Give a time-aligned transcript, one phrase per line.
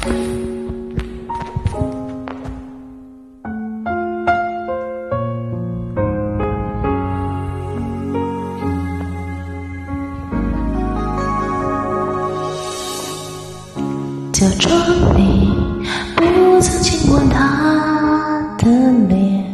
[0.00, 0.08] 假
[14.58, 14.72] 装
[15.18, 15.52] 你
[16.16, 16.24] 不
[16.62, 18.66] 曾亲过他的
[19.06, 19.44] 脸，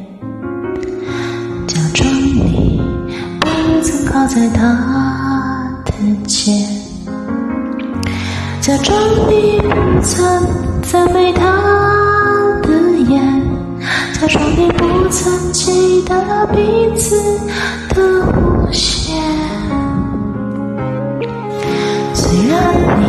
[1.67, 2.81] 假装你
[3.41, 3.49] 不
[3.83, 5.93] 曾靠在他的
[6.25, 6.55] 肩，
[8.67, 8.99] 假装
[9.31, 10.43] 你不曾
[10.83, 11.41] 赞美他
[12.63, 12.69] 的
[13.09, 13.41] 眼，
[14.21, 16.13] 假装你不曾记得
[16.49, 17.15] 彼此
[17.91, 19.15] 的无限。
[22.13, 23.07] 虽然你。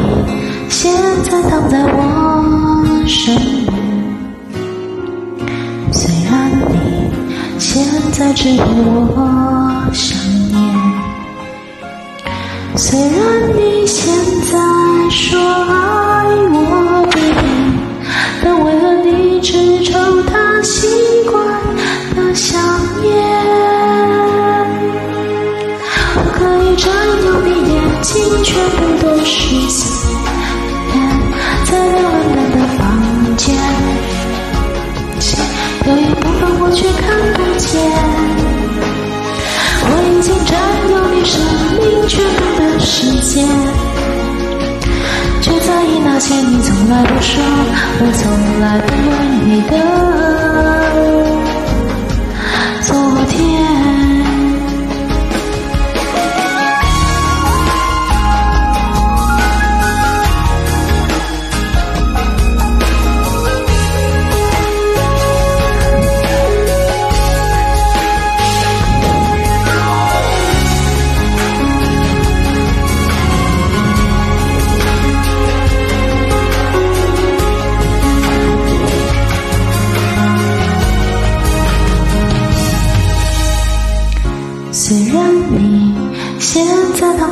[0.69, 0.93] 现
[1.23, 3.73] 在躺在我身边，
[5.91, 7.09] 虽然你
[7.57, 10.15] 现在只对我想
[10.51, 10.55] 念，
[12.75, 13.09] 虽然
[13.55, 14.13] 你现
[14.51, 14.55] 在
[15.09, 15.45] 说爱
[16.51, 16.55] 我
[17.03, 17.19] 不变，
[18.43, 19.51] 但为何你只
[19.83, 20.87] 抽他习
[21.29, 21.35] 惯
[22.15, 22.59] 的香
[23.03, 23.07] 烟？
[26.15, 26.85] 我可以占
[27.25, 29.35] 有你眼睛全部的视
[29.69, 29.79] 线。
[31.65, 32.79] 在那温暖的房
[33.37, 33.45] 间，
[35.85, 37.65] 有一部分我却看不见。
[39.89, 40.51] 我已经占
[40.91, 41.33] 有你生
[41.79, 43.35] 命全部的时间，
[46.09, 47.43] 那些你从来不说，
[47.99, 49.71] 我从来不问你的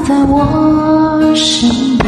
[0.08, 2.06] 在我身边，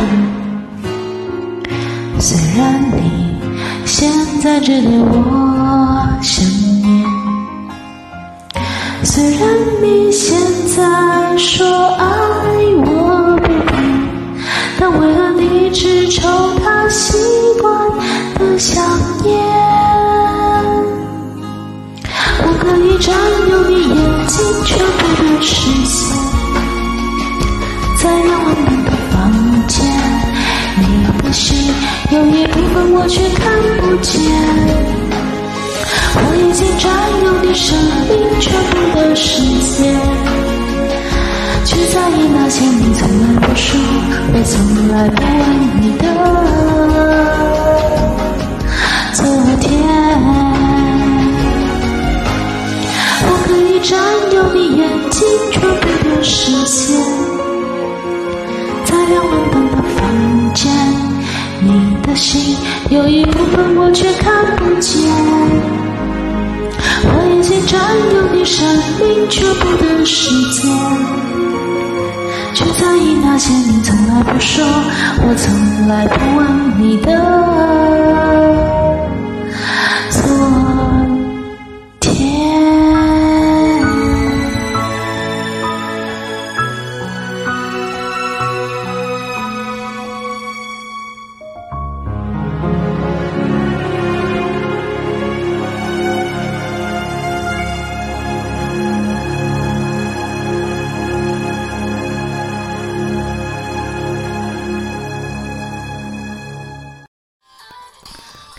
[2.20, 3.40] 虽然你
[3.86, 6.46] 现在只对我想
[6.84, 7.04] 念，
[9.04, 9.50] 虽然
[9.82, 10.38] 你现
[10.76, 11.66] 在说
[11.96, 12.06] 爱
[12.86, 13.74] 我不变，
[14.80, 16.30] 但为了你只抽
[16.64, 17.18] 他习
[17.60, 17.74] 惯
[18.36, 18.84] 的香
[19.26, 19.34] 烟？
[22.44, 23.16] 我可以占
[23.50, 25.52] 有你眼睛全部的视
[25.86, 26.37] 线。
[28.08, 29.16] 在那温暖的房
[29.68, 29.76] 间，
[30.78, 30.82] 你
[31.22, 31.46] 的心
[32.10, 33.44] 有一部分我却看
[33.82, 34.14] 不见。
[36.16, 36.88] 我已经占
[37.26, 37.68] 有你生
[38.08, 39.28] 命全部的时
[39.76, 39.94] 间，
[41.66, 43.68] 却在意那些你从来不说，
[44.32, 44.56] 我从
[44.88, 45.44] 来不问
[45.82, 46.04] 你的
[49.16, 49.20] 昨
[49.60, 49.68] 天。
[53.20, 54.00] 我可以占
[54.34, 55.18] 有你眼睛
[55.52, 57.47] 全部的视线。
[62.18, 62.58] 心
[62.90, 65.00] 有一部分我却看不见。
[67.10, 67.80] 我已经占
[68.16, 68.66] 有你生
[69.00, 70.68] 命全部的时间，
[72.56, 78.07] 却在意那些你从来不说，我从来不问你的。